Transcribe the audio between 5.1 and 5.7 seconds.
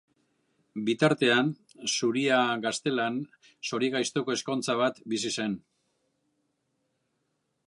bizi zen.